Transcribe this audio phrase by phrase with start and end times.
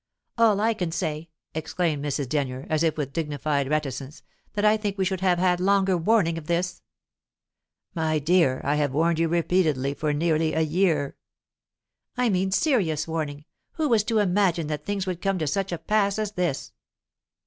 [0.35, 1.27] "All I can say is,"
[1.61, 2.27] exclaimed Mrs.
[2.27, 6.39] Denyer, as if with dignified reticence, "that I think we should have had longer warning
[6.39, 6.81] of this!"
[7.93, 11.17] "My dear, I have warned you repeatedly for nearly a year."
[12.17, 13.45] "I mean serious warning.
[13.73, 16.73] Who was to imagine that things would come to such a pass as this?"